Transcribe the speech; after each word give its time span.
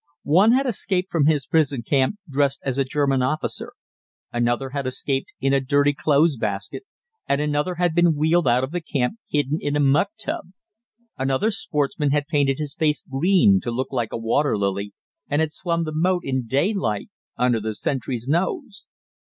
One 0.23 0.53
had 0.53 0.65
escaped 0.65 1.11
from 1.11 1.27
his 1.27 1.45
prison 1.45 1.83
camp 1.83 2.15
dressed 2.27 2.59
as 2.63 2.79
a 2.79 2.83
German 2.83 3.21
officer: 3.21 3.73
another 4.33 4.71
had 4.71 4.87
escaped 4.87 5.31
in 5.39 5.53
a 5.53 5.61
dirty 5.61 5.93
clothes 5.93 6.37
basket, 6.37 6.85
and 7.27 7.39
another 7.39 7.75
had 7.75 7.93
been 7.93 8.15
wheeled 8.15 8.47
out 8.47 8.63
of 8.63 8.71
the 8.71 8.81
camp 8.81 9.19
hidden 9.29 9.59
in 9.61 9.75
a 9.75 9.79
muck 9.79 10.07
tub: 10.19 10.45
another 11.19 11.51
sportsman 11.51 12.09
had 12.09 12.25
painted 12.25 12.57
his 12.57 12.73
face 12.73 13.03
green 13.03 13.59
to 13.61 13.69
look 13.69 13.91
like 13.91 14.11
a 14.11 14.17
water 14.17 14.57
lily 14.57 14.91
and 15.27 15.39
had 15.39 15.51
swum 15.51 15.83
the 15.83 15.93
moat 15.93 16.23
in 16.25 16.47
daylight 16.47 17.09
under 17.37 17.59
the 17.59 17.75
sentry's 17.75 18.27
nose. 18.27 18.87